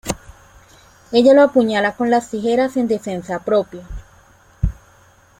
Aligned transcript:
Ella 1.11 1.35
lo 1.35 1.43
apuñala 1.43 1.95
con 1.95 2.09
las 2.09 2.31
tijeras 2.31 2.75
en 2.75 2.87
defensa 2.87 3.37
propia. 3.45 3.83